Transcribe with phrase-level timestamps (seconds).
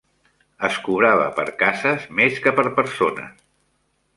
[0.69, 3.37] Es cobrava per cases més que per persones.